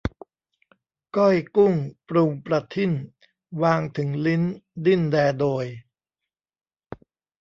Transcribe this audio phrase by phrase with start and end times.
[1.17, 1.73] ก้อยกุ้ง
[2.09, 2.91] ปรุงประทิ่น
[3.61, 4.43] วางถึงลิ้น
[4.85, 5.65] ดิ้นแดโดย